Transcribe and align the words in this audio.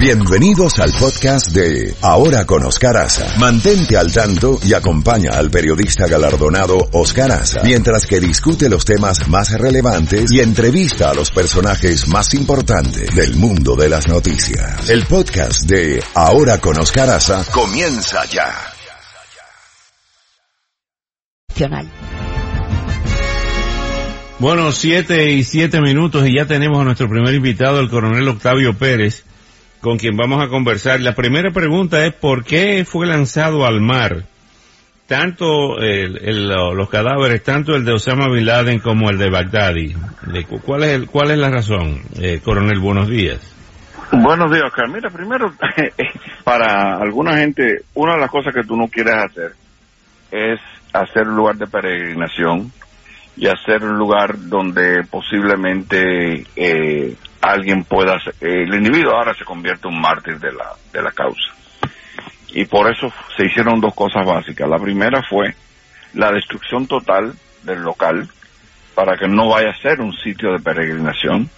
Bienvenidos 0.00 0.78
al 0.78 0.92
podcast 0.92 1.48
de 1.48 1.94
Ahora 2.00 2.46
con 2.46 2.64
Oscar 2.64 2.96
Aza. 2.96 3.38
Mantente 3.38 3.98
al 3.98 4.10
tanto 4.10 4.58
y 4.64 4.72
acompaña 4.72 5.32
al 5.32 5.50
periodista 5.50 6.06
galardonado 6.06 6.88
Oscar 6.92 7.30
Aza 7.30 7.60
mientras 7.64 8.06
que 8.06 8.18
discute 8.18 8.70
los 8.70 8.86
temas 8.86 9.28
más 9.28 9.52
relevantes 9.52 10.32
y 10.32 10.40
entrevista 10.40 11.10
a 11.10 11.14
los 11.14 11.30
personajes 11.30 12.08
más 12.08 12.32
importantes 12.32 13.14
del 13.14 13.36
mundo 13.36 13.76
de 13.76 13.90
las 13.90 14.08
noticias. 14.08 14.88
El 14.88 15.04
podcast 15.04 15.68
de 15.68 16.02
Ahora 16.14 16.58
con 16.62 16.80
Oscar 16.80 17.10
Aza 17.10 17.44
comienza 17.52 18.24
ya. 18.24 18.54
Bueno, 24.38 24.72
siete 24.72 25.32
y 25.32 25.44
siete 25.44 25.82
minutos 25.82 26.26
y 26.26 26.36
ya 26.36 26.46
tenemos 26.46 26.80
a 26.80 26.84
nuestro 26.84 27.06
primer 27.10 27.34
invitado, 27.34 27.80
el 27.80 27.90
coronel 27.90 28.26
Octavio 28.26 28.72
Pérez, 28.72 29.24
con 29.80 29.98
quien 29.98 30.16
vamos 30.16 30.42
a 30.42 30.48
conversar. 30.48 31.00
La 31.00 31.14
primera 31.14 31.50
pregunta 31.50 32.04
es 32.04 32.12
¿por 32.14 32.44
qué 32.44 32.84
fue 32.84 33.06
lanzado 33.06 33.66
al 33.66 33.80
mar 33.80 34.24
tanto 35.06 35.78
el, 35.80 36.48
los 36.48 36.88
cadáveres, 36.88 37.42
tanto 37.42 37.74
el 37.74 37.84
de 37.84 37.92
Osama 37.92 38.28
Bin 38.28 38.46
Laden 38.46 38.78
como 38.78 39.10
el 39.10 39.18
de 39.18 39.30
Baghdadi? 39.30 39.94
¿Cuál 40.64 40.84
es, 40.84 41.06
cuál 41.06 41.32
es 41.32 41.38
la 41.38 41.50
razón, 41.50 42.02
eh, 42.20 42.40
coronel? 42.44 42.78
Buenos 42.78 43.08
días. 43.08 43.40
Buenos 44.12 44.50
días, 44.50 44.64
Oscar. 44.66 44.88
Mira, 44.88 45.08
primero, 45.10 45.52
para 46.44 46.96
alguna 46.96 47.36
gente, 47.38 47.82
una 47.94 48.14
de 48.14 48.20
las 48.20 48.30
cosas 48.30 48.54
que 48.54 48.64
tú 48.64 48.76
no 48.76 48.88
quieres 48.88 49.14
hacer 49.14 49.52
es 50.30 50.60
hacer 50.92 51.28
un 51.28 51.36
lugar 51.36 51.56
de 51.56 51.66
peregrinación 51.66 52.72
y 53.36 53.46
hacer 53.46 53.82
un 53.84 53.96
lugar 53.96 54.34
donde 54.36 55.04
posiblemente 55.10 56.44
eh, 56.56 57.16
alguien 57.40 57.84
pueda, 57.84 58.16
el 58.40 58.74
individuo 58.74 59.14
ahora 59.14 59.34
se 59.34 59.44
convierte 59.44 59.88
en 59.88 59.94
un 59.94 60.00
mártir 60.00 60.38
de 60.38 60.52
la, 60.52 60.74
de 60.92 61.02
la 61.02 61.10
causa. 61.12 61.52
Y 62.48 62.64
por 62.64 62.90
eso 62.90 63.12
se 63.36 63.46
hicieron 63.46 63.80
dos 63.80 63.94
cosas 63.94 64.26
básicas. 64.26 64.68
La 64.68 64.78
primera 64.78 65.22
fue 65.22 65.54
la 66.14 66.32
destrucción 66.32 66.86
total 66.86 67.32
del 67.62 67.82
local 67.82 68.28
para 68.94 69.16
que 69.16 69.28
no 69.28 69.48
vaya 69.48 69.70
a 69.70 69.80
ser 69.80 70.00
un 70.00 70.12
sitio 70.12 70.52
de 70.52 70.58
peregrinación, 70.58 71.48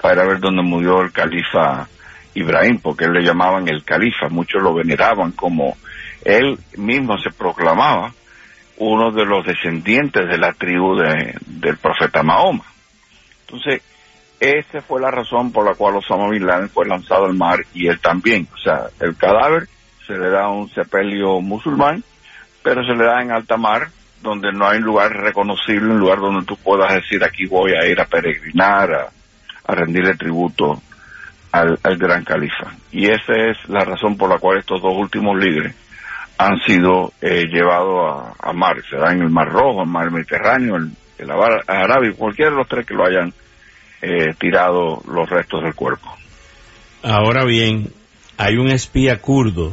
para 0.00 0.26
ver 0.26 0.38
dónde 0.38 0.62
murió 0.62 1.00
el 1.00 1.12
califa 1.12 1.88
Ibrahim, 2.34 2.78
porque 2.78 3.08
le 3.08 3.22
llamaban 3.22 3.68
el 3.68 3.84
califa, 3.84 4.28
muchos 4.28 4.62
lo 4.62 4.74
veneraban 4.74 5.32
como 5.32 5.76
él 6.24 6.58
mismo 6.76 7.18
se 7.18 7.30
proclamaba 7.30 8.12
uno 8.76 9.12
de 9.12 9.24
los 9.24 9.46
descendientes 9.46 10.26
de 10.28 10.38
la 10.38 10.52
tribu 10.52 10.96
de, 10.96 11.34
del 11.46 11.76
profeta 11.78 12.22
Mahoma. 12.22 12.64
Entonces, 13.42 13.82
esa 14.40 14.82
fue 14.82 15.00
la 15.00 15.10
razón 15.10 15.52
por 15.52 15.64
la 15.64 15.74
cual 15.74 15.96
Osama 15.96 16.28
Bin 16.28 16.46
Laden 16.46 16.68
fue 16.68 16.86
lanzado 16.86 17.24
al 17.24 17.34
mar 17.34 17.60
y 17.72 17.88
él 17.88 18.00
también. 18.00 18.48
O 18.54 18.58
sea, 18.58 18.88
el 19.00 19.16
cadáver 19.16 19.68
se 20.06 20.14
le 20.14 20.30
da 20.30 20.48
un 20.48 20.68
sepelio 20.70 21.40
musulmán, 21.40 22.02
pero 22.62 22.84
se 22.84 22.94
le 22.94 23.04
da 23.04 23.22
en 23.22 23.32
alta 23.32 23.56
mar, 23.56 23.88
donde 24.22 24.52
no 24.52 24.66
hay 24.66 24.80
lugar 24.80 25.12
reconocible, 25.12 25.92
un 25.92 25.98
lugar 25.98 26.18
donde 26.18 26.44
tú 26.44 26.56
puedas 26.56 26.92
decir 26.94 27.22
aquí 27.24 27.46
voy 27.46 27.72
a 27.72 27.86
ir 27.86 28.00
a 28.00 28.06
peregrinar, 28.06 28.92
a, 28.92 29.74
rendirle 29.74 30.14
tributo 30.14 30.82
al, 31.52 31.78
al, 31.82 31.96
gran 31.96 32.24
califa. 32.24 32.74
Y 32.90 33.06
esa 33.06 33.32
es 33.32 33.56
la 33.68 33.84
razón 33.84 34.16
por 34.16 34.28
la 34.28 34.38
cual 34.38 34.58
estos 34.58 34.82
dos 34.82 34.94
últimos 34.94 35.38
líderes 35.38 35.74
han 36.36 36.58
sido 36.60 37.12
eh, 37.22 37.44
llevados 37.50 38.34
a, 38.40 38.50
a, 38.50 38.52
mar, 38.52 38.76
será 38.90 39.12
en 39.12 39.22
el 39.22 39.30
Mar 39.30 39.48
Rojo, 39.48 39.82
el 39.82 39.88
Mar 39.88 40.10
Mediterráneo, 40.10 40.76
el, 40.76 40.90
el 41.18 42.14
cualquiera 42.16 42.50
de 42.50 42.56
los 42.56 42.68
tres 42.68 42.84
que 42.84 42.94
lo 42.94 43.06
hayan 43.06 43.32
eh, 44.04 44.34
tirado 44.38 45.02
los 45.08 45.28
restos 45.28 45.62
del 45.62 45.74
cuerpo. 45.74 46.14
Ahora 47.02 47.44
bien, 47.44 47.90
hay 48.36 48.56
un 48.56 48.68
espía 48.68 49.20
kurdo 49.20 49.72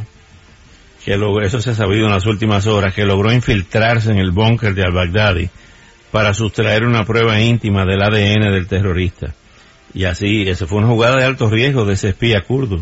que 1.04 1.18
logró, 1.18 1.46
eso 1.46 1.60
se 1.62 1.72
ha 1.72 1.74
sabido 1.74 2.06
en 2.06 2.14
las 2.14 2.26
últimas 2.26 2.68
horas, 2.68 2.94
que 2.94 3.06
logró 3.06 3.32
infiltrarse 3.34 4.12
en 4.12 4.20
el 4.20 4.32
búnker 4.32 4.74
de 4.74 4.84
al-Baghdadi 4.84 5.50
para 6.12 6.34
sustraer 6.34 6.84
una 6.84 7.06
prueba 7.06 7.40
íntima 7.40 7.86
del 7.86 8.04
ADN 8.04 8.52
del 8.52 8.68
terrorista. 8.68 9.34
Y 9.94 10.06
así, 10.06 10.48
eso 10.48 10.68
fue 10.68 10.78
una 10.78 10.88
jugada 10.88 11.18
de 11.18 11.26
alto 11.26 11.50
riesgo 11.50 11.86
de 11.86 11.94
ese 11.94 12.10
espía 12.10 12.42
kurdo. 12.42 12.80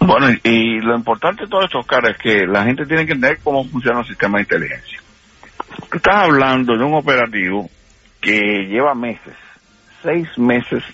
Bueno, 0.00 0.30
y, 0.30 0.48
y 0.48 0.80
lo 0.80 0.94
importante 0.94 1.44
de 1.44 1.48
todo 1.48 1.64
esto, 1.64 1.78
Oscar, 1.78 2.08
es 2.10 2.18
que 2.18 2.46
la 2.46 2.64
gente 2.64 2.84
tiene 2.84 3.06
que 3.06 3.12
entender 3.12 3.40
cómo 3.42 3.64
funciona 3.64 4.00
el 4.00 4.06
sistema 4.06 4.38
de 4.38 4.42
inteligencia. 4.42 5.00
Estás 5.92 6.14
hablando 6.14 6.76
de 6.76 6.84
un 6.84 6.94
operativo 6.94 7.68
que 8.20 8.66
lleva 8.68 8.94
meses, 8.94 9.34
seis 10.06 10.38
meses, 10.38 10.84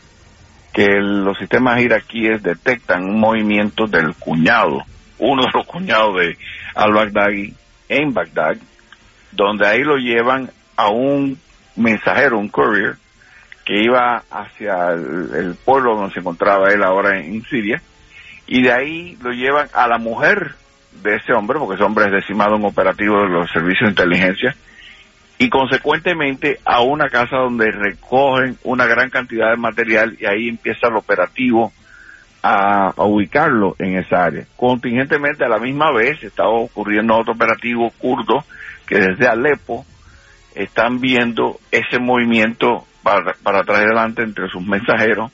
que 0.73 0.89
los 0.89 1.37
sistemas 1.37 1.81
iraquíes 1.83 2.43
detectan 2.43 3.05
un 3.05 3.21
movimiento 3.21 3.87
del 3.87 4.15
cuñado, 4.15 4.83
uno 5.19 5.43
de 5.43 5.51
los 5.53 5.67
cuñados 5.67 6.17
de 6.17 6.39
al-Baghdadi 6.75 7.55
en 7.91 8.15
Bagdad, 8.15 8.57
donde 9.33 9.67
ahí 9.69 9.83
lo 9.83 9.97
llevan 9.97 10.51
a 10.77 10.89
un 10.89 11.39
mensajero, 11.77 12.39
un 12.39 12.49
courier, 12.49 12.97
que 13.67 13.83
iba 13.83 14.25
hacia 14.31 14.93
el, 14.93 15.57
pueblo 15.63 15.95
donde 15.95 16.15
se 16.15 16.21
encontraba 16.21 16.73
él 16.73 16.83
ahora 16.83 17.19
en, 17.19 17.35
en 17.35 17.43
Siria, 17.45 17.83
y 18.47 18.63
de 18.63 18.73
ahí 18.73 19.19
lo 19.23 19.31
llevan 19.33 19.69
a 19.75 19.87
la 19.87 19.99
mujer 19.99 20.55
de 21.03 21.17
ese 21.17 21.35
hombre, 21.35 21.59
porque 21.59 21.75
ese 21.75 21.85
hombre 21.85 22.07
es 22.07 22.13
decimado 22.13 22.57
en 22.57 22.65
operativo 22.65 23.21
de 23.21 23.29
los 23.29 23.51
servicios 23.51 23.83
de 23.83 24.03
inteligencia, 24.03 24.57
y 25.43 25.51
consecuentemente 25.51 26.61
a 26.65 26.83
una 26.83 27.09
casa 27.09 27.37
donde 27.39 27.73
recogen 27.73 28.57
una 28.63 28.87
gran 28.87 29.11
cantidad 29.11 29.51
de 29.51 29.57
material 29.57 30.17
y 30.21 30.25
ahí 30.25 30.49
empieza 30.49 30.87
el 30.87 30.95
operativo 30.95 31.73
a, 32.45 32.95
ubicarlo 32.99 33.75
en 33.81 33.99
esa 33.99 34.23
área. 34.27 34.45
Contingentemente 34.57 35.45
a 35.45 35.49
la 35.49 35.59
misma 35.59 35.91
vez 35.91 36.23
estaba 36.23 36.51
ocurriendo 36.51 37.17
otro 37.17 37.33
operativo 37.33 37.91
kurdo 37.99 38.45
que 38.87 39.01
desde 39.01 39.27
Alepo 39.27 39.85
están 40.55 41.01
viendo 41.01 41.59
ese 41.73 41.99
movimiento 41.99 42.87
para, 43.03 43.33
para 43.43 43.65
traer 43.65 43.87
adelante 43.87 44.23
entre 44.23 44.49
sus 44.49 44.65
mensajeros 44.65 45.33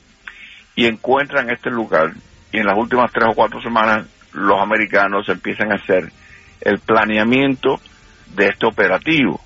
y 0.75 0.87
encuentran 0.87 1.51
este 1.51 1.69
lugar 1.69 2.13
y 2.51 2.57
en 2.57 2.65
las 2.65 2.79
últimas 2.79 3.11
tres 3.11 3.27
o 3.29 3.35
cuatro 3.35 3.61
semanas 3.61 4.07
los 4.33 4.59
americanos 4.59 5.29
empiezan 5.29 5.71
a 5.71 5.75
hacer 5.75 6.11
el 6.61 6.79
planeamiento 6.79 7.79
de 8.33 8.47
este 8.47 8.65
operativo. 8.65 9.39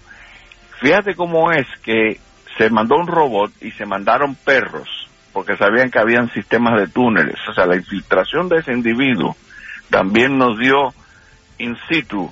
Fíjate 0.84 1.16
cómo 1.16 1.50
es 1.50 1.66
que 1.82 2.20
se 2.58 2.70
mandó 2.70 2.98
un 2.98 3.08
robot 3.08 3.54
y 3.62 3.72
se 3.72 3.86
mandaron 3.86 4.36
perros 4.36 5.08
porque 5.32 5.56
sabían 5.56 5.90
que 5.90 5.98
habían 5.98 6.30
sistemas 6.34 6.78
de 6.78 6.90
túneles. 6.90 7.38
O 7.50 7.54
sea, 7.54 7.66
la 7.66 7.78
infiltración 7.78 8.50
de 8.50 8.58
ese 8.58 8.74
individuo 8.74 9.38
también 9.90 10.38
nos 10.38 10.60
dio 10.60 10.94
in 11.58 11.78
situ 11.88 12.30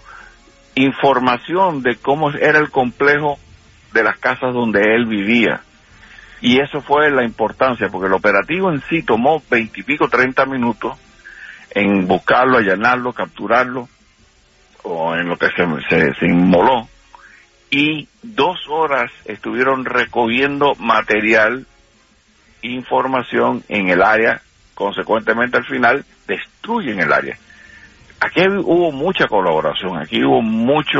información 0.76 1.82
de 1.82 1.96
cómo 1.96 2.30
era 2.32 2.60
el 2.60 2.72
complejo 2.72 3.40
de 3.94 4.04
las 4.04 4.18
casas 4.18 4.54
donde 4.54 4.82
él 4.82 5.06
vivía. 5.06 5.62
Y 6.42 6.60
eso 6.60 6.82
fue 6.82 7.10
la 7.10 7.24
importancia, 7.24 7.88
porque 7.88 8.08
el 8.08 8.14
operativo 8.14 8.70
en 8.70 8.82
sí 8.90 9.02
tomó 9.02 9.42
veintipico, 9.50 10.10
treinta 10.10 10.46
minutos 10.46 10.98
en 11.70 12.06
buscarlo, 12.06 12.58
allanarlo, 12.58 13.14
capturarlo, 13.14 13.88
o 14.84 15.16
en 15.16 15.30
lo 15.30 15.38
que 15.38 15.48
se, 15.52 15.66
se, 15.90 16.14
se 16.16 16.26
inmoló. 16.26 16.90
Y 17.72 18.10
dos 18.22 18.60
horas 18.68 19.10
estuvieron 19.24 19.86
recogiendo 19.86 20.76
material, 20.78 21.66
información 22.62 23.64
en 23.70 23.90
el 23.90 24.02
área, 24.02 24.42
consecuentemente 24.76 25.58
al 25.58 25.66
final 25.66 26.06
destruyen 26.28 27.00
el 27.00 27.14
área. 27.14 27.38
Aquí 28.20 28.42
hubo 28.42 28.92
mucha 28.92 29.28
colaboración, 29.28 29.98
aquí 29.98 30.22
hubo 30.24 30.42
mucha 30.42 31.00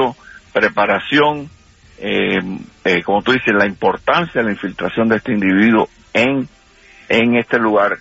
preparación, 0.54 1.50
eh, 2.00 2.40
eh, 2.86 3.04
como 3.04 3.22
tú 3.22 3.34
dices, 3.34 3.54
la 3.54 3.68
importancia 3.68 4.42
de 4.42 4.46
la 4.46 4.54
infiltración 4.54 5.10
de 5.10 5.18
este 5.18 5.34
individuo 5.34 5.90
en, 6.14 6.48
en 7.10 7.36
este 7.36 7.60
lugar 7.60 7.98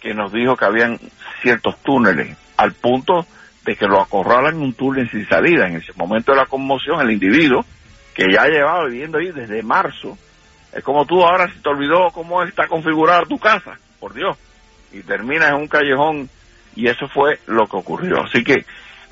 que 0.00 0.14
nos 0.14 0.32
dijo 0.32 0.56
que 0.56 0.64
habían 0.64 0.98
ciertos 1.42 1.76
túneles, 1.82 2.36
al 2.56 2.72
punto 2.72 3.26
de 3.64 3.76
que 3.76 3.86
lo 3.86 4.00
acorralan 4.00 4.56
en 4.56 4.62
un 4.62 4.72
túnel 4.72 5.10
sin 5.10 5.28
salida. 5.28 5.66
En 5.68 5.76
ese 5.76 5.92
momento 5.94 6.32
de 6.32 6.38
la 6.38 6.46
conmoción, 6.46 7.00
el 7.00 7.10
individuo, 7.10 7.64
que 8.14 8.24
ya 8.32 8.46
llevaba 8.46 8.84
viviendo 8.86 9.18
ahí 9.18 9.32
desde 9.32 9.62
marzo, 9.62 10.16
es 10.72 10.82
como 10.82 11.04
tú 11.04 11.22
ahora 11.22 11.48
se 11.52 11.60
te 11.60 11.68
olvidó 11.68 12.10
cómo 12.12 12.42
está 12.42 12.66
configurada 12.68 13.22
tu 13.22 13.38
casa, 13.38 13.78
por 13.98 14.14
Dios, 14.14 14.36
y 14.92 15.02
terminas 15.02 15.50
en 15.50 15.56
un 15.56 15.68
callejón, 15.68 16.28
y 16.76 16.88
eso 16.88 17.08
fue 17.08 17.38
lo 17.46 17.66
que 17.66 17.76
ocurrió. 17.76 18.22
Así 18.22 18.42
que 18.44 18.64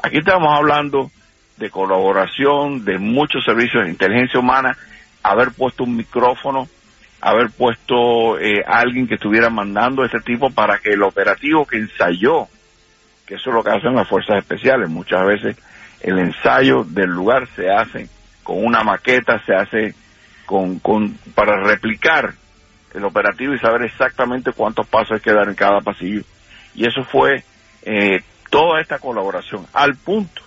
aquí 0.03 0.19
estamos 0.19 0.57
hablando 0.57 1.11
de 1.57 1.71
colaboración, 1.71 2.85
de 2.85 2.99
muchos 2.99 3.45
servicios 3.45 3.85
de 3.85 3.91
inteligencia 3.91 4.41
humana, 4.41 4.77
haber 5.23 5.53
puesto 5.53 5.85
un 5.85 5.97
micrófono, 5.97 6.69
haber 7.21 7.51
puesto 7.51 8.39
eh, 8.39 8.65
alguien 8.67 9.07
que 9.07 9.15
estuviera 9.15 9.51
mandando 9.51 10.03
a 10.03 10.07
ese 10.07 10.21
tipo 10.21 10.51
para 10.51 10.79
que 10.79 10.91
el 10.91 11.03
operativo 11.03 11.67
que 11.67 11.77
ensayó, 11.77 12.49
que 13.27 13.35
eso 13.35 13.51
es 13.51 13.55
lo 13.55 13.63
que 13.63 13.71
hacen 13.71 13.95
las 13.95 14.09
fuerzas 14.09 14.39
especiales, 14.39 14.89
muchas 14.89 15.25
veces 15.25 15.57
el 16.01 16.19
ensayo 16.19 16.83
del 16.85 17.11
lugar 17.11 17.47
se 17.55 17.71
hace 17.71 18.09
con 18.43 18.65
una 18.65 18.83
maqueta, 18.83 19.43
se 19.45 19.55
hace 19.55 19.95
con, 20.47 20.79
con 20.81 21.15
para 21.35 21.63
replicar 21.63 22.35
el 22.95 23.05
operativo 23.05 23.55
y 23.55 23.59
saber 23.59 23.83
exactamente 23.85 24.53
cuántos 24.53 24.87
pasos 24.87 25.13
hay 25.13 25.21
que 25.21 25.33
dar 25.33 25.49
en 25.49 25.55
cada 25.55 25.81
pasillo. 25.81 26.23
Y 26.75 26.87
eso 26.87 27.05
fue 27.05 27.45
eh, 27.83 28.23
toda 28.51 28.81
esta 28.81 28.99
colaboración, 28.99 29.67
al 29.73 29.97
punto 29.97 30.43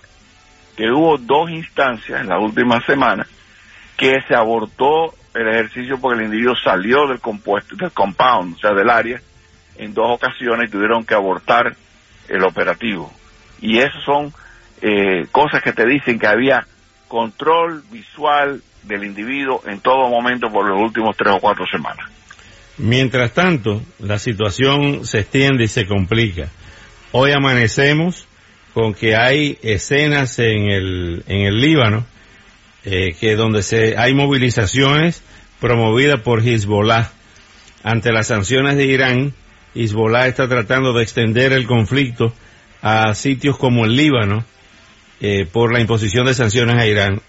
que 0.76 0.90
hubo 0.90 1.16
dos 1.16 1.50
instancias 1.50 2.20
en 2.20 2.28
la 2.28 2.38
última 2.38 2.80
semana 2.82 3.26
que 3.96 4.20
se 4.28 4.34
abortó 4.34 5.14
el 5.34 5.48
ejercicio 5.48 5.98
porque 5.98 6.20
el 6.20 6.26
individuo 6.26 6.54
salió 6.62 7.06
del 7.06 7.20
compuesto, 7.20 7.76
del 7.76 7.92
compound, 7.92 8.56
o 8.56 8.58
sea, 8.58 8.72
del 8.72 8.90
área, 8.90 9.20
en 9.76 9.94
dos 9.94 10.06
ocasiones 10.10 10.68
y 10.68 10.72
tuvieron 10.72 11.04
que 11.04 11.14
abortar 11.14 11.74
el 12.28 12.44
operativo. 12.44 13.12
Y 13.60 13.78
esas 13.78 14.02
son 14.04 14.32
eh, 14.82 15.26
cosas 15.32 15.62
que 15.62 15.72
te 15.72 15.86
dicen 15.86 16.18
que 16.18 16.26
había 16.26 16.66
control 17.08 17.82
visual 17.90 18.62
del 18.82 19.04
individuo 19.04 19.62
en 19.66 19.80
todo 19.80 20.08
momento 20.08 20.50
por 20.50 20.66
los 20.68 20.80
últimos 20.80 21.16
tres 21.16 21.34
o 21.34 21.40
cuatro 21.40 21.66
semanas. 21.66 22.10
Mientras 22.78 23.32
tanto, 23.32 23.82
la 23.98 24.18
situación 24.18 25.06
se 25.06 25.20
extiende 25.20 25.64
y 25.64 25.68
se 25.68 25.86
complica. 25.86 26.48
Hoy 27.12 27.32
amanecemos 27.32 28.26
con 28.74 28.92
que 28.92 29.16
hay 29.16 29.58
escenas 29.62 30.38
en 30.38 30.70
el, 30.70 31.24
en 31.26 31.46
el 31.46 31.60
Líbano, 31.60 32.04
eh, 32.84 33.14
que 33.18 33.34
donde 33.34 33.62
se, 33.62 33.96
hay 33.96 34.12
movilizaciones 34.12 35.22
promovidas 35.60 36.20
por 36.20 36.46
Hezbollah. 36.46 37.10
Ante 37.82 38.12
las 38.12 38.26
sanciones 38.26 38.76
de 38.76 38.84
Irán, 38.84 39.32
Hezbollah 39.74 40.26
está 40.26 40.46
tratando 40.46 40.92
de 40.92 41.02
extender 41.02 41.52
el 41.52 41.66
conflicto 41.66 42.34
a 42.82 43.14
sitios 43.14 43.56
como 43.56 43.86
el 43.86 43.96
Líbano, 43.96 44.44
eh, 45.20 45.46
por 45.50 45.72
la 45.72 45.80
imposición 45.80 46.26
de 46.26 46.34
sanciones 46.34 46.76
a 46.76 46.86
Irán. 46.86 47.20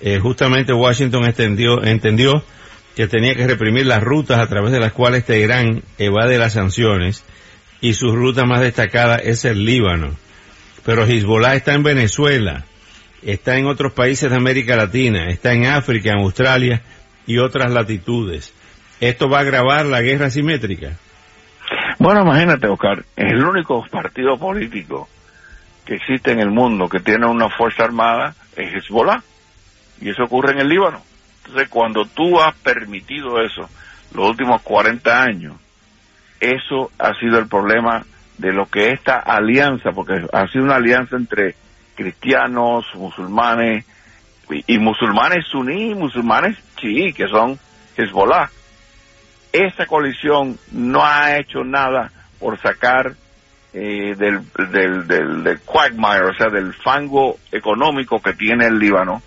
Eh, 0.00 0.18
justamente 0.18 0.72
Washington 0.72 1.24
extendió, 1.24 1.82
entendió 1.84 2.44
que 2.96 3.06
tenía 3.06 3.34
que 3.34 3.46
reprimir 3.46 3.86
las 3.86 4.02
rutas 4.02 4.38
a 4.38 4.48
través 4.48 4.72
de 4.72 4.80
las 4.80 4.92
cuales 4.92 5.24
Teherán 5.24 5.82
evade 5.98 6.38
las 6.38 6.54
sanciones 6.54 7.24
y 7.80 7.94
su 7.94 8.14
ruta 8.14 8.44
más 8.44 8.60
destacada 8.60 9.16
es 9.16 9.44
el 9.44 9.64
Líbano. 9.64 10.10
Pero 10.84 11.04
Hezbollah 11.04 11.56
está 11.56 11.74
en 11.74 11.82
Venezuela, 11.82 12.64
está 13.22 13.58
en 13.58 13.66
otros 13.66 13.92
países 13.92 14.30
de 14.30 14.36
América 14.36 14.76
Latina, 14.76 15.28
está 15.28 15.52
en 15.52 15.66
África, 15.66 16.10
en 16.10 16.20
Australia 16.20 16.82
y 17.26 17.38
otras 17.38 17.70
latitudes. 17.70 18.52
¿Esto 19.00 19.28
va 19.28 19.38
a 19.38 19.42
agravar 19.42 19.84
la 19.86 20.00
guerra 20.00 20.30
simétrica? 20.30 20.92
Bueno, 21.98 22.22
imagínate, 22.22 22.66
Oscar, 22.66 23.04
es 23.14 23.32
el 23.32 23.44
único 23.44 23.84
partido 23.90 24.38
político 24.38 25.08
que 25.86 25.94
existe 25.94 26.32
en 26.32 26.40
el 26.40 26.50
mundo 26.50 26.88
que 26.88 27.00
tiene 27.00 27.26
una 27.26 27.48
fuerza 27.48 27.84
armada 27.84 28.34
es 28.56 28.74
Hezbollah. 28.74 29.22
Y 30.00 30.10
eso 30.10 30.24
ocurre 30.24 30.52
en 30.52 30.60
el 30.60 30.68
Líbano. 30.68 31.00
Entonces, 31.46 31.68
cuando 31.68 32.04
tú 32.04 32.40
has 32.40 32.54
permitido 32.56 33.40
eso 33.40 33.68
los 34.12 34.28
últimos 34.28 34.60
40 34.62 35.22
años, 35.22 35.56
eso 36.40 36.90
ha 36.98 37.14
sido 37.14 37.38
el 37.38 37.48
problema 37.48 38.04
de 38.36 38.52
lo 38.52 38.66
que 38.66 38.90
esta 38.90 39.18
alianza, 39.18 39.92
porque 39.92 40.26
ha 40.32 40.46
sido 40.48 40.64
una 40.64 40.76
alianza 40.76 41.16
entre 41.16 41.54
cristianos, 41.94 42.84
musulmanes, 42.94 43.86
y, 44.66 44.78
musulmanes 44.78 45.46
suní, 45.50 45.94
musulmanes 45.94 46.56
chií, 46.76 47.12
que 47.12 47.26
son 47.28 47.58
Hezbollah. 47.96 48.50
Esa 49.52 49.86
coalición 49.86 50.58
no 50.72 51.04
ha 51.04 51.36
hecho 51.38 51.64
nada 51.64 52.10
por 52.38 52.60
sacar 52.60 53.14
eh, 53.78 54.14
del, 54.16 54.40
del, 54.70 55.06
del, 55.44 55.60
quagmire, 55.60 56.30
o 56.30 56.34
sea, 56.34 56.48
del 56.48 56.72
fango 56.72 57.36
económico 57.52 58.22
que 58.22 58.32
tiene 58.32 58.64
el 58.64 58.78
Líbano, 58.78 59.20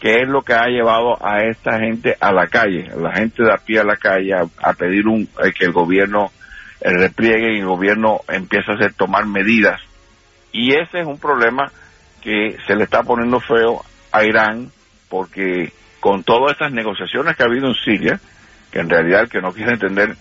que 0.00 0.16
es 0.16 0.28
lo 0.28 0.42
que 0.42 0.52
ha 0.52 0.66
llevado 0.66 1.16
a 1.24 1.44
esta 1.44 1.78
gente 1.78 2.16
a 2.18 2.32
la 2.32 2.48
calle, 2.48 2.90
a 2.92 2.96
la 2.96 3.12
gente 3.12 3.44
de 3.44 3.52
a 3.52 3.58
pie 3.58 3.78
a 3.78 3.84
la 3.84 3.96
calle 3.96 4.32
a, 4.34 4.72
pedir 4.72 5.06
un, 5.06 5.28
eh, 5.44 5.52
que 5.56 5.66
el 5.66 5.70
gobierno 5.70 6.32
eh, 6.80 6.90
repliegue 6.90 7.54
y 7.54 7.60
el 7.60 7.66
gobierno 7.66 8.22
empiece 8.26 8.72
a 8.72 8.74
hacer 8.74 8.94
tomar 8.94 9.26
medidas. 9.26 9.80
Y 10.50 10.72
ese 10.72 10.98
es 10.98 11.06
un 11.06 11.20
problema 11.20 11.70
que 12.20 12.56
se 12.66 12.74
le 12.74 12.82
está 12.82 13.04
poniendo 13.04 13.38
feo 13.38 13.80
a 14.10 14.24
Irán 14.24 14.72
porque 15.08 15.72
con 16.00 16.24
todas 16.24 16.50
estas 16.50 16.72
negociaciones 16.72 17.36
que 17.36 17.44
ha 17.44 17.46
habido 17.46 17.68
en 17.68 17.74
Siria, 17.74 18.18
que 18.72 18.80
en 18.80 18.90
realidad 18.90 19.20
el 19.20 19.28
que 19.28 19.40
no 19.40 19.52
quiere 19.52 19.74
entender 19.74 20.16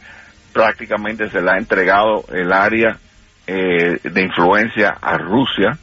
prácticamente 0.54 1.28
se 1.32 1.42
le 1.42 1.50
ha 1.50 1.58
entregado 1.58 2.26
el 2.32 2.54
área 2.54 3.00
eh, 3.48 4.00
de 4.04 4.22
influencia 4.22 4.98
a 5.02 5.18
Rusia, 5.18 5.78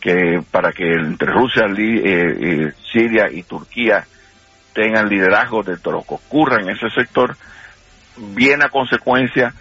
que 0.00 0.42
para 0.50 0.72
que 0.72 0.92
entre 0.92 1.32
Rusia, 1.32 1.64
eh, 1.76 2.72
Siria 2.92 3.26
y 3.30 3.42
Turquía 3.42 4.04
tengan 4.72 5.08
liderazgo 5.08 5.62
de 5.62 5.78
todo 5.78 5.94
lo 5.94 6.02
que 6.02 6.14
ocurra 6.14 6.60
en 6.60 6.70
ese 6.70 6.90
sector, 6.90 7.36
viene 8.16 8.64
a 8.64 8.68
consecuencia 8.68 9.52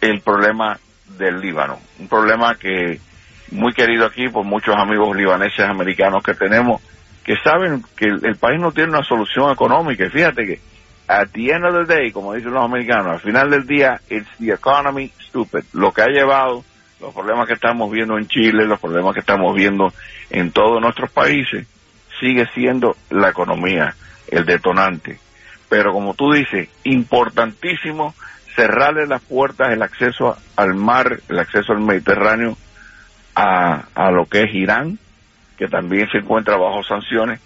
el 0.00 0.20
problema 0.22 0.78
del 1.18 1.40
Líbano, 1.40 1.78
un 1.98 2.08
problema 2.08 2.54
que 2.54 3.00
muy 3.50 3.72
querido 3.72 4.06
aquí 4.06 4.28
por 4.28 4.44
muchos 4.44 4.74
amigos 4.76 5.16
libaneses 5.16 5.68
americanos 5.68 6.22
que 6.22 6.34
tenemos, 6.34 6.80
que 7.24 7.34
saben 7.44 7.82
que 7.96 8.06
el, 8.06 8.36
país 8.36 8.60
no 8.60 8.72
tiene 8.72 8.90
una 8.90 9.04
solución 9.04 9.50
económica. 9.52 10.08
Fíjate 10.08 10.46
que 10.46 10.60
at 11.08 11.28
the 11.32 11.52
end 11.52 11.64
of 11.64 11.86
the 11.86 11.94
day, 11.94 12.12
como 12.12 12.34
dicen 12.34 12.52
los 12.52 12.64
americanos, 12.64 13.14
al 13.14 13.20
final 13.20 13.50
del 13.50 13.66
día, 13.66 14.00
it's 14.08 14.30
the 14.38 14.52
economy 14.52 15.12
stupid. 15.28 15.64
Lo 15.72 15.92
que 15.92 16.02
ha 16.02 16.06
llevado 16.06 16.64
los 17.00 17.14
problemas 17.14 17.46
que 17.46 17.54
estamos 17.54 17.90
viendo 17.90 18.18
en 18.18 18.28
Chile, 18.28 18.66
los 18.66 18.80
problemas 18.80 19.14
que 19.14 19.20
estamos 19.20 19.54
viendo 19.54 19.92
en 20.30 20.52
todos 20.52 20.80
nuestros 20.80 21.10
países, 21.10 21.66
sigue 22.20 22.46
siendo 22.54 22.96
la 23.08 23.30
economía 23.30 23.94
el 24.28 24.44
detonante. 24.44 25.18
Pero 25.68 25.92
como 25.92 26.14
tú 26.14 26.32
dices, 26.32 26.68
importantísimo 26.84 28.14
cerrarle 28.54 29.06
las 29.06 29.22
puertas, 29.22 29.72
el 29.72 29.82
acceso 29.82 30.36
al 30.56 30.74
mar, 30.74 31.20
el 31.28 31.38
acceso 31.38 31.72
al 31.72 31.80
Mediterráneo 31.80 32.56
a, 33.34 33.84
a 33.94 34.10
lo 34.10 34.26
que 34.26 34.42
es 34.42 34.54
Irán, 34.54 34.98
que 35.56 35.68
también 35.68 36.08
se 36.10 36.18
encuentra 36.18 36.56
bajo 36.56 36.82
sanciones. 36.82 37.40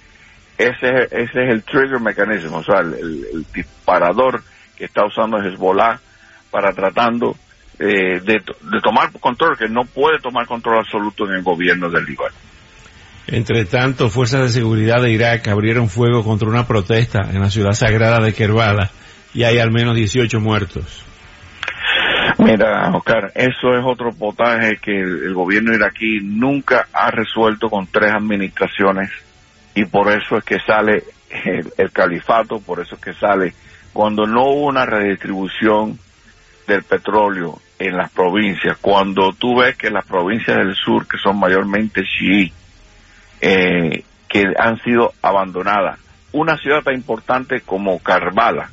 Ese, 0.56 1.05
ese 1.11 1.45
es 1.45 1.51
el 1.51 1.62
trigger 1.62 2.01
mechanism, 2.01 2.55
o 2.55 2.62
sea, 2.62 2.81
el, 2.81 2.95
el 2.95 3.47
disparador 3.53 4.43
que 4.77 4.85
está 4.85 5.05
usando 5.05 5.39
Hezbollah 5.39 5.99
para 6.51 6.73
tratando 6.73 7.37
eh, 7.79 8.21
de, 8.21 8.41
tomar 8.82 9.11
control, 9.21 9.56
que 9.59 9.69
no 9.69 9.85
puede 9.85 10.19
tomar 10.19 10.47
control 10.47 10.79
absoluto 10.79 11.29
en 11.29 11.37
el 11.37 11.43
gobierno 11.43 11.91
del 11.91 12.05
Líbano. 12.05 12.35
Entre 13.26 13.65
tanto, 13.65 14.11
fuerzas 14.11 14.43
de 14.43 14.49
seguridad 14.50 15.00
de 15.03 15.11
Irak 15.11 15.49
abrieron 15.49 15.88
fuego 15.88 16.23
contra 16.23 16.49
una 16.49 16.67
protesta 16.67 17.31
en 17.32 17.41
la 17.41 17.50
ciudad 17.50 17.73
sagrada 17.73 18.21
de 18.21 18.35
Kerbala 18.35 18.91
y 19.32 19.44
hay 19.44 19.59
al 19.59 19.73
menos 19.73 19.97
18 19.97 20.41
muertos. 20.41 21.05
Mira, 22.38 22.91
Oscar, 22.94 23.32
eso 23.35 23.75
es 23.77 23.85
otro 23.85 24.11
potaje 24.12 24.79
que 24.82 25.00
el, 25.00 25.32
gobierno 25.32 25.73
iraquí 25.73 26.20
nunca 26.23 26.88
ha 26.93 27.10
resuelto 27.10 27.70
con 27.70 27.87
tres 27.87 28.13
administraciones 28.13 29.10
y 29.75 29.84
por 29.87 30.10
eso 30.10 30.37
es 30.37 30.44
que 30.44 30.58
sale 30.67 31.05
el, 31.44 31.72
el 31.79 31.91
califato, 31.93 32.60
por 32.60 32.81
eso 32.81 32.96
es 32.96 33.01
que 33.01 33.15
sale 33.15 33.55
cuando 33.93 34.27
no 34.27 34.43
hubo 34.43 34.67
una 34.67 34.84
redistribución 34.84 35.99
del 36.67 36.83
petróleo 36.83 37.59
en 37.79 37.97
las 37.97 38.11
provincias, 38.11 38.79
cuando 38.81 39.33
tú 39.33 39.59
ves 39.59 39.77
que 39.77 39.91
las 39.91 40.06
provincias 40.06 40.56
del 40.56 40.75
sur, 40.75 41.06
que 41.06 41.19
son 41.19 41.39
mayormente 41.39 42.03
chií, 42.03 42.53
eh, 43.41 44.05
que 44.29 44.44
han 44.59 44.79
sido 44.83 45.13
abandonadas, 45.23 45.99
una 46.33 46.56
ciudad 46.56 46.83
tan 46.83 46.94
importante 46.94 47.61
como 47.61 47.99
Karbala, 48.01 48.71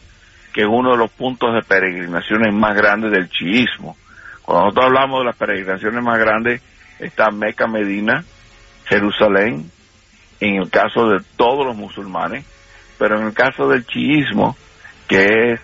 que 0.53 0.61
es 0.61 0.67
uno 0.67 0.91
de 0.91 0.97
los 0.97 1.11
puntos 1.11 1.53
de 1.53 1.61
peregrinaciones 1.61 2.53
más 2.53 2.75
grandes 2.75 3.11
del 3.11 3.29
chiismo. 3.29 3.95
Cuando 4.41 4.65
nosotros 4.65 4.85
hablamos 4.87 5.19
de 5.19 5.25
las 5.25 5.35
peregrinaciones 5.35 6.03
más 6.03 6.19
grandes, 6.19 6.61
está 6.99 7.31
Meca, 7.31 7.67
Medina, 7.67 8.23
Jerusalén, 8.85 9.69
en 10.39 10.55
el 10.55 10.69
caso 10.69 11.09
de 11.09 11.19
todos 11.37 11.65
los 11.65 11.75
musulmanes, 11.75 12.45
pero 12.97 13.19
en 13.19 13.27
el 13.27 13.33
caso 13.33 13.67
del 13.67 13.85
chiismo, 13.85 14.57
que 15.07 15.53
es 15.53 15.61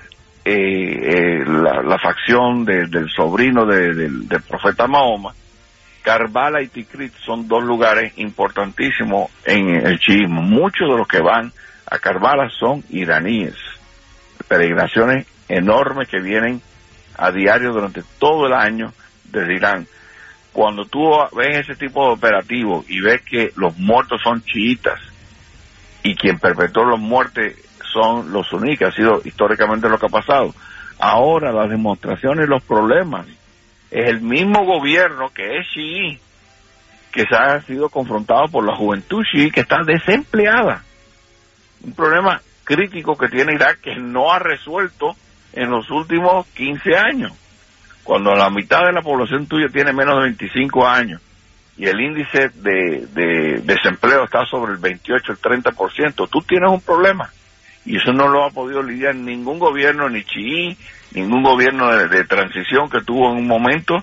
eh, 0.50 1.42
eh, 1.42 1.46
la, 1.46 2.00
facción 2.00 2.64
del 2.64 3.10
sobrino 3.10 3.66
del, 3.66 4.26
profeta 4.48 4.88
Mahoma, 4.88 5.34
Karbala 6.02 6.62
y 6.62 6.70
Tikrit 6.70 7.14
son 7.26 7.50
dos 7.50 7.66
lugares 7.66 8.14
importantísimos 8.16 9.30
en 9.44 9.86
el 9.86 10.00
chiismo. 10.00 10.42
Muchos 10.42 10.90
de 10.90 10.98
los 10.98 11.06
que 11.06 11.20
van 11.20 11.52
a 11.92 12.00
Karbala 12.00 12.50
son 12.50 12.82
iraníes, 12.90 13.56
peregrinaciones 14.48 15.28
enormes 15.50 16.08
que 16.08 16.22
vienen 16.22 16.62
a 17.18 17.30
diario 17.32 17.74
durante 17.74 18.04
todo 18.18 18.48
el 18.48 18.54
año 18.54 18.94
desde 19.26 19.54
Irán. 19.54 19.86
Cuando 20.54 20.86
tú 20.86 21.12
ves 21.36 21.58
ese 21.58 21.76
tipo 21.76 22.08
de 22.08 22.14
operativos 22.14 22.90
y 22.90 23.02
ves 23.02 23.22
que 23.24 23.52
los 23.58 23.78
muertos 23.78 24.22
son 24.24 24.42
chiitas 24.44 25.00
y 26.04 26.16
quien 26.16 26.40
perpetró 26.40 26.86
los 26.86 27.02
muertes 27.02 27.54
son 27.92 28.32
los 28.32 28.48
suníes, 28.48 28.80
que 28.80 28.86
ha 28.86 28.92
sido 28.92 29.22
históricamente 29.24 29.90
lo 29.90 29.98
que 29.98 30.06
ha 30.06 30.10
pasado. 30.10 30.54
Ahora 31.00 31.52
las 31.52 31.70
demostraciones 31.70 32.48
y 32.48 32.50
los 32.50 32.64
problemas 32.64 33.28
es 33.92 34.10
el 34.10 34.22
mismo 34.22 34.66
gobierno 34.66 35.30
que 35.34 35.60
es 35.60 35.68
chií, 35.74 36.20
que 37.12 37.26
se 37.26 37.36
ha 37.36 37.62
sido 37.62 37.90
confrontado 37.90 38.48
por 38.48 38.66
la 38.66 38.76
juventud 38.76 39.24
chií 39.32 39.52
que 39.52 39.62
está 39.62 39.78
desempleada. 39.86 40.84
Un 41.84 41.94
problema 41.94 42.42
crítico 42.64 43.16
que 43.16 43.30
tiene 43.30 43.54
Irak 43.54 43.82
que 43.82 43.96
no 43.96 44.32
ha 44.32 44.40
resuelto 44.40 45.16
en 45.54 45.70
los 45.70 45.90
últimos 45.90 46.46
15 46.48 46.98
años. 46.98 47.34
cuando 48.04 48.34
la 48.34 48.50
mitad 48.50 48.86
de 48.86 48.94
la 48.94 49.02
población 49.02 49.48
tuya 49.48 49.68
tiene 49.68 49.92
menos 49.92 50.16
de 50.16 50.22
25 50.28 50.88
años 50.88 51.22
y 51.78 51.86
el 51.86 52.00
índice 52.02 52.50
de, 52.56 53.62
desempleo 53.64 54.24
está 54.24 54.46
sobre 54.46 54.74
el 54.74 54.80
28, 54.80 55.32
el 55.32 55.38
30%, 55.40 56.28
tú 56.30 56.40
tienes 56.42 56.72
un 56.72 56.82
problema. 56.82 57.30
Y 57.88 57.96
eso 57.96 58.12
no 58.12 58.28
lo 58.28 58.46
ha 58.46 58.50
podido 58.50 58.84
lidiar 58.84 59.16
ningún 59.16 59.60
gobierno, 59.60 60.10
ni 60.10 60.22
Chií, 60.24 60.78
ningún 61.14 61.42
gobierno 61.42 61.90
de, 61.96 62.26
transición 62.26 62.90
que 62.90 63.00
tuvo 63.00 63.32
en 63.32 63.38
un 63.38 63.48
momento, 63.48 63.96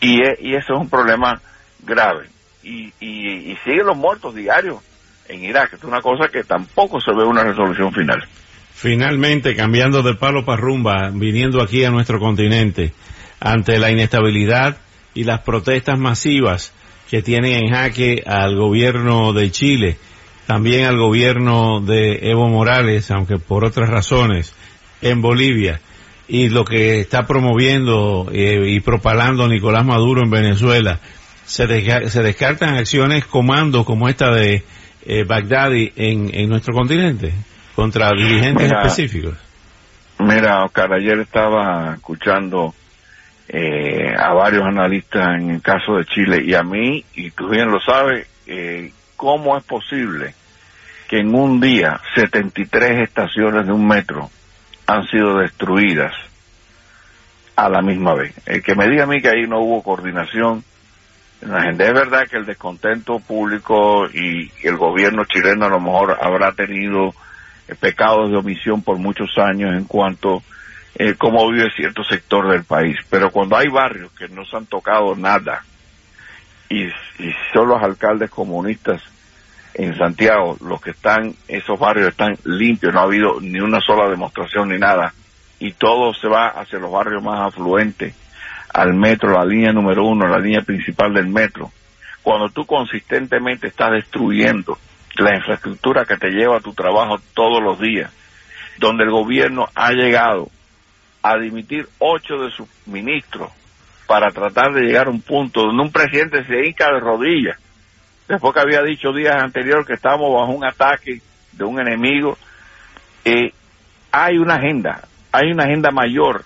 y, 0.00 0.22
e, 0.22 0.38
y 0.40 0.54
eso 0.54 0.72
es 0.72 0.80
un 0.80 0.88
problema 0.88 1.38
grave. 1.80 2.28
Y, 2.62 2.92
y, 2.98 3.52
y 3.52 3.56
siguen 3.62 3.86
los 3.86 3.96
muertos 3.96 4.34
diarios 4.34 4.78
en 5.28 5.44
Irak, 5.44 5.74
es 5.74 5.84
una 5.84 6.00
cosa 6.00 6.28
que 6.32 6.44
tampoco 6.44 6.98
se 6.98 7.12
ve 7.12 7.24
una 7.24 7.44
resolución 7.44 7.92
final. 7.92 8.26
Finalmente, 8.72 9.54
cambiando 9.54 10.02
de 10.02 10.14
palo 10.14 10.46
para 10.46 10.60
rumba, 10.60 11.10
viniendo 11.12 11.60
aquí 11.60 11.84
a 11.84 11.90
nuestro 11.90 12.18
continente, 12.18 12.94
ante 13.38 13.78
la 13.78 13.90
inestabilidad 13.90 14.78
y 15.12 15.24
las 15.24 15.42
protestas 15.42 15.98
masivas 15.98 16.72
que 17.10 17.20
tienen 17.20 17.52
en 17.52 17.70
jaque 17.70 18.22
al 18.24 18.56
gobierno 18.56 19.34
de 19.34 19.50
Chile, 19.50 19.98
también 20.50 20.84
al 20.84 20.98
gobierno 20.98 21.80
de 21.80 22.28
Evo 22.28 22.48
Morales, 22.48 23.08
aunque 23.12 23.38
por 23.38 23.64
otras 23.64 23.88
razones, 23.88 24.52
en 25.00 25.22
Bolivia, 25.22 25.80
y 26.26 26.48
lo 26.48 26.64
que 26.64 26.98
está 26.98 27.24
promoviendo 27.24 28.28
eh, 28.32 28.60
y 28.66 28.80
propalando 28.80 29.46
Nicolás 29.46 29.86
Maduro 29.86 30.22
en 30.24 30.30
Venezuela, 30.32 30.98
se, 31.44 31.68
se 32.10 32.22
descartan 32.24 32.74
acciones 32.74 33.26
comando 33.26 33.84
como 33.84 34.08
esta 34.08 34.34
de 34.34 34.64
eh, 35.06 35.22
Bagdadi 35.22 35.92
en, 35.94 36.34
en 36.34 36.48
nuestro 36.48 36.74
continente 36.74 37.32
contra 37.76 38.10
dirigentes 38.10 38.72
específicos. 38.72 39.34
Mira, 40.18 40.64
Oscar, 40.64 40.92
ayer 40.94 41.20
estaba 41.20 41.94
escuchando 41.94 42.74
eh, 43.48 44.16
a 44.18 44.34
varios 44.34 44.64
analistas 44.64 45.28
en 45.40 45.50
el 45.50 45.62
caso 45.62 45.94
de 45.94 46.04
Chile 46.06 46.42
y 46.44 46.54
a 46.54 46.64
mí, 46.64 47.04
y 47.14 47.30
tú 47.30 47.50
bien 47.50 47.70
lo 47.70 47.78
sabes, 47.78 48.26
eh, 48.48 48.90
cómo 49.14 49.56
es 49.56 49.62
posible 49.62 50.39
que 51.10 51.18
en 51.18 51.34
un 51.34 51.60
día 51.60 52.00
73 52.14 53.00
estaciones 53.00 53.66
de 53.66 53.72
un 53.72 53.84
metro 53.84 54.30
han 54.86 55.02
sido 55.08 55.38
destruidas 55.38 56.12
a 57.56 57.68
la 57.68 57.82
misma 57.82 58.14
vez. 58.14 58.32
El 58.46 58.62
que 58.62 58.76
me 58.76 58.88
diga 58.88 59.02
a 59.02 59.06
mí 59.08 59.20
que 59.20 59.28
ahí 59.28 59.42
no 59.48 59.58
hubo 59.58 59.82
coordinación, 59.82 60.62
la 61.40 61.62
gente 61.62 61.84
es 61.84 61.92
verdad 61.92 62.28
que 62.30 62.36
el 62.36 62.46
descontento 62.46 63.18
público 63.18 64.06
y 64.06 64.52
el 64.62 64.76
gobierno 64.76 65.24
chileno 65.24 65.66
a 65.66 65.70
lo 65.70 65.80
mejor 65.80 66.16
habrá 66.22 66.52
tenido 66.52 67.08
eh, 67.66 67.74
pecados 67.74 68.30
de 68.30 68.36
omisión 68.36 68.82
por 68.82 68.96
muchos 68.98 69.36
años 69.36 69.74
en 69.74 69.86
cuanto 69.86 70.44
eh, 70.94 71.16
cómo 71.18 71.50
vive 71.50 71.72
cierto 71.74 72.04
sector 72.04 72.52
del 72.52 72.62
país. 72.62 72.96
Pero 73.10 73.32
cuando 73.32 73.56
hay 73.56 73.66
barrios 73.66 74.12
que 74.12 74.28
no 74.28 74.44
se 74.44 74.56
han 74.56 74.66
tocado 74.66 75.16
nada 75.16 75.64
y, 76.68 76.86
son 77.52 77.66
los 77.66 77.82
alcaldes 77.82 78.30
comunistas 78.30 79.02
en 79.84 79.96
Santiago 79.96 80.58
los 80.60 80.80
que 80.80 80.90
están, 80.90 81.34
esos 81.48 81.78
barrios 81.78 82.08
están 82.08 82.36
limpios, 82.44 82.92
no 82.92 83.00
ha 83.00 83.04
habido 83.04 83.40
ni 83.40 83.60
una 83.60 83.80
sola 83.80 84.10
demostración 84.10 84.68
ni 84.68 84.78
nada, 84.78 85.14
y 85.58 85.72
todo 85.72 86.12
se 86.12 86.28
va 86.28 86.48
hacia 86.48 86.78
los 86.78 86.92
barrios 86.92 87.22
más 87.22 87.48
afluentes, 87.48 88.14
al 88.74 88.92
metro, 88.92 89.32
la 89.32 89.44
línea 89.44 89.72
número 89.72 90.04
uno, 90.04 90.26
la 90.26 90.38
línea 90.38 90.60
principal 90.60 91.14
del 91.14 91.28
metro. 91.28 91.72
Cuando 92.22 92.50
tú 92.50 92.66
consistentemente 92.66 93.68
estás 93.68 93.92
destruyendo 93.92 94.78
la 95.16 95.34
infraestructura 95.34 96.04
que 96.04 96.18
te 96.18 96.28
lleva 96.28 96.58
a 96.58 96.60
tu 96.60 96.74
trabajo 96.74 97.16
todos 97.32 97.62
los 97.62 97.80
días, 97.80 98.12
donde 98.78 99.04
el 99.04 99.10
gobierno 99.10 99.66
ha 99.74 99.92
llegado 99.92 100.50
a 101.22 101.38
dimitir 101.38 101.88
ocho 101.98 102.36
de 102.36 102.50
sus 102.50 102.68
ministros 102.86 103.50
para 104.06 104.30
tratar 104.30 104.72
de 104.74 104.82
llegar 104.82 105.06
a 105.06 105.10
un 105.10 105.22
punto 105.22 105.62
donde 105.62 105.82
un 105.82 105.92
presidente 105.92 106.44
se 106.44 106.66
hinca 106.66 106.92
de 106.92 107.00
rodillas, 107.00 107.58
después 108.34 108.54
que 108.54 108.60
había 108.60 108.82
dicho 108.82 109.12
días 109.12 109.36
anteriores 109.36 109.86
que 109.86 109.94
estábamos 109.94 110.32
bajo 110.32 110.52
un 110.52 110.64
ataque 110.64 111.20
de 111.52 111.64
un 111.64 111.80
enemigo, 111.80 112.36
eh, 113.24 113.52
hay 114.12 114.38
una 114.38 114.54
agenda, 114.54 115.02
hay 115.32 115.52
una 115.52 115.64
agenda 115.64 115.90
mayor 115.90 116.44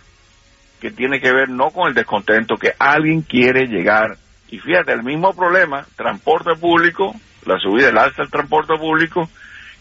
que 0.80 0.90
tiene 0.90 1.20
que 1.20 1.32
ver 1.32 1.48
no 1.48 1.70
con 1.70 1.88
el 1.88 1.94
descontento, 1.94 2.56
que 2.56 2.72
alguien 2.78 3.22
quiere 3.22 3.66
llegar. 3.66 4.16
Y 4.48 4.58
fíjate, 4.58 4.92
el 4.92 5.02
mismo 5.02 5.34
problema, 5.34 5.86
transporte 5.96 6.54
público, 6.60 7.14
la 7.46 7.58
subida, 7.58 7.88
el 7.88 7.98
alza 7.98 8.22
del 8.22 8.30
transporte 8.30 8.74
público, 8.78 9.28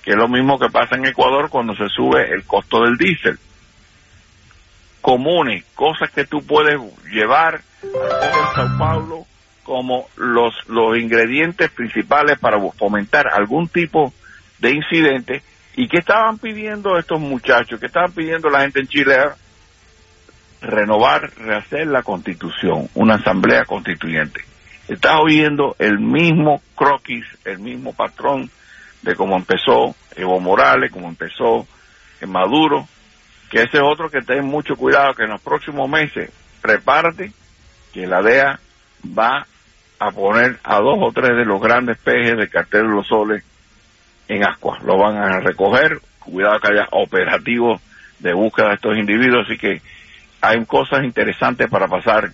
que 0.03 0.11
es 0.11 0.17
lo 0.17 0.27
mismo 0.27 0.57
que 0.59 0.69
pasa 0.69 0.95
en 0.95 1.05
Ecuador 1.05 1.49
cuando 1.49 1.75
se 1.75 1.87
sube 1.89 2.31
el 2.31 2.45
costo 2.45 2.83
del 2.83 2.97
diésel 2.97 3.37
comunes, 5.03 5.65
cosas 5.75 6.09
que 6.11 6.25
tú 6.25 6.41
puedes 6.47 6.79
llevar 7.11 7.55
a 7.55 8.55
Sao 8.55 8.77
Paulo 8.79 9.25
como 9.63 10.07
los, 10.17 10.53
los 10.67 10.97
ingredientes 10.97 11.71
principales 11.71 12.37
para 12.39 12.59
fomentar 12.77 13.27
algún 13.33 13.67
tipo 13.67 14.13
de 14.59 14.71
incidente. 14.71 15.41
¿Y 15.75 15.87
qué 15.87 15.99
estaban 15.99 16.37
pidiendo 16.37 16.97
estos 16.97 17.19
muchachos? 17.19 17.79
¿Qué 17.79 17.87
estaban 17.87 18.11
pidiendo 18.11 18.49
la 18.49 18.61
gente 18.61 18.81
en 18.81 18.87
Chile? 18.87 19.15
Renovar, 20.61 21.31
rehacer 21.37 21.87
la 21.87 22.03
constitución, 22.03 22.89
una 22.93 23.15
asamblea 23.15 23.63
constituyente. 23.65 24.41
Está 24.87 25.19
oyendo 25.19 25.75
el 25.79 25.99
mismo 25.99 26.61
croquis, 26.75 27.25
el 27.45 27.59
mismo 27.59 27.93
patrón 27.93 28.49
de 29.01 29.15
cómo 29.15 29.35
empezó 29.35 29.95
Evo 30.15 30.39
Morales, 30.39 30.91
cómo 30.91 31.07
empezó 31.07 31.67
Maduro, 32.27 32.87
que 33.49 33.59
ese 33.59 33.77
es 33.77 33.83
otro 33.83 34.09
que 34.09 34.21
ten 34.21 34.45
mucho 34.45 34.75
cuidado, 34.75 35.13
que 35.13 35.23
en 35.23 35.31
los 35.31 35.41
próximos 35.41 35.89
meses, 35.89 36.31
prepárate, 36.61 37.31
que 37.93 38.07
la 38.07 38.21
DEA 38.21 38.59
va 39.05 39.45
a 40.07 40.11
poner 40.11 40.59
a 40.63 40.79
dos 40.79 40.97
o 40.99 41.11
tres 41.11 41.37
de 41.37 41.45
los 41.45 41.61
grandes 41.61 41.97
pejes 41.97 42.37
de 42.37 42.49
cartel 42.49 42.83
de 42.83 42.95
los 42.95 43.07
soles 43.07 43.43
en 44.27 44.45
Ascua. 44.45 44.79
Lo 44.85 44.97
van 44.97 45.17
a 45.17 45.39
recoger, 45.39 45.99
cuidado 46.19 46.59
que 46.59 46.73
haya 46.73 46.87
operativos 46.91 47.81
de 48.19 48.33
búsqueda 48.33 48.69
de 48.69 48.75
estos 48.75 48.97
individuos, 48.97 49.45
así 49.45 49.57
que 49.57 49.81
hay 50.41 50.63
cosas 50.65 51.03
interesantes 51.03 51.69
para 51.69 51.87
pasar 51.87 52.31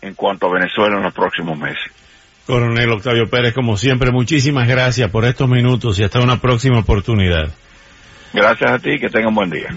en 0.00 0.14
cuanto 0.14 0.46
a 0.46 0.54
Venezuela 0.54 0.96
en 0.96 1.02
los 1.02 1.14
próximos 1.14 1.58
meses. 1.58 1.92
Coronel 2.46 2.92
Octavio 2.92 3.26
Pérez, 3.26 3.54
como 3.54 3.76
siempre, 3.76 4.10
muchísimas 4.10 4.68
gracias 4.68 5.10
por 5.10 5.24
estos 5.24 5.48
minutos 5.48 5.98
y 5.98 6.04
hasta 6.04 6.20
una 6.20 6.40
próxima 6.40 6.80
oportunidad. 6.80 7.50
Gracias 8.34 8.70
a 8.70 8.78
ti, 8.78 8.98
que 8.98 9.08
tengan 9.08 9.34
buen 9.34 9.48
día. 9.48 9.68